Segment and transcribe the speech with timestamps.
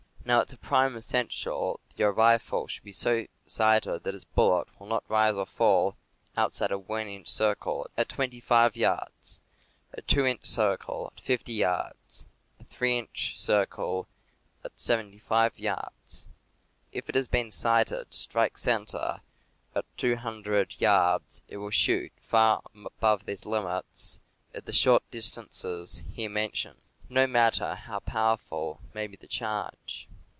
[0.23, 4.23] Now it is a prime essential that your rifle should be so sighted that its
[4.23, 5.97] bullet will not rise or fall
[6.37, 9.41] outside a one inch circle at 25 yards,
[9.91, 12.27] a two inch circle at 50 yards,
[12.59, 14.07] a three inch circle
[14.63, 16.27] at 75 yards.
[16.93, 19.21] If it has been sighted to strike cen ter
[19.75, 22.61] at 200 yards, it will shoot far
[22.93, 24.19] above these limits
[24.53, 26.79] at the short distances here mentioned,
[27.09, 30.07] no matter how powerful may be the charge.